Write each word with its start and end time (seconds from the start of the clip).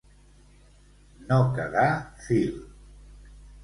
No 1.29 1.39
quedar 1.59 1.87
fil. 2.27 2.61